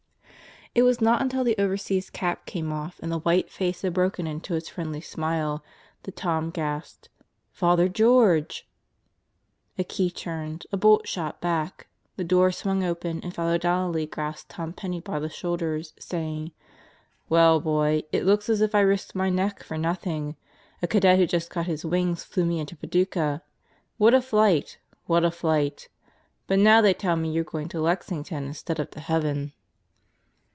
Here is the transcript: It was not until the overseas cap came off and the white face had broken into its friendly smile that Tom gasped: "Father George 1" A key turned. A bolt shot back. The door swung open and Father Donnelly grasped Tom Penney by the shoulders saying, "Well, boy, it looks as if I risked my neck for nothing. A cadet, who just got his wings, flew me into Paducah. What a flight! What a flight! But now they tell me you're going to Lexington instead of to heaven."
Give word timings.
It 0.73 0.83
was 0.83 1.01
not 1.01 1.21
until 1.21 1.43
the 1.43 1.57
overseas 1.61 2.09
cap 2.09 2.45
came 2.45 2.71
off 2.71 2.97
and 3.03 3.11
the 3.11 3.19
white 3.19 3.49
face 3.51 3.81
had 3.81 3.93
broken 3.93 4.25
into 4.25 4.55
its 4.55 4.69
friendly 4.69 5.01
smile 5.01 5.61
that 6.03 6.15
Tom 6.15 6.49
gasped: 6.49 7.09
"Father 7.51 7.89
George 7.89 8.69
1" 9.75 9.81
A 9.81 9.83
key 9.83 10.09
turned. 10.09 10.65
A 10.71 10.77
bolt 10.77 11.09
shot 11.09 11.41
back. 11.41 11.87
The 12.15 12.23
door 12.23 12.53
swung 12.53 12.85
open 12.85 13.19
and 13.21 13.35
Father 13.35 13.57
Donnelly 13.57 14.05
grasped 14.05 14.51
Tom 14.51 14.71
Penney 14.71 15.01
by 15.01 15.19
the 15.19 15.27
shoulders 15.27 15.91
saying, 15.99 16.53
"Well, 17.27 17.59
boy, 17.59 18.03
it 18.13 18.23
looks 18.25 18.47
as 18.47 18.61
if 18.61 18.73
I 18.73 18.79
risked 18.79 19.13
my 19.13 19.29
neck 19.29 19.63
for 19.63 19.77
nothing. 19.77 20.37
A 20.81 20.87
cadet, 20.87 21.19
who 21.19 21.27
just 21.27 21.49
got 21.49 21.65
his 21.65 21.83
wings, 21.83 22.23
flew 22.23 22.45
me 22.45 22.59
into 22.61 22.77
Paducah. 22.77 23.41
What 23.97 24.13
a 24.13 24.21
flight! 24.21 24.77
What 25.05 25.25
a 25.25 25.31
flight! 25.31 25.89
But 26.47 26.59
now 26.59 26.79
they 26.79 26.93
tell 26.93 27.17
me 27.17 27.29
you're 27.33 27.43
going 27.43 27.67
to 27.67 27.81
Lexington 27.81 28.45
instead 28.45 28.79
of 28.79 28.89
to 28.91 29.01
heaven." 29.01 29.51